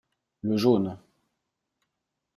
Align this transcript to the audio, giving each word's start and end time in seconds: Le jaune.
Le 0.41 0.57
jaune. 0.57 0.97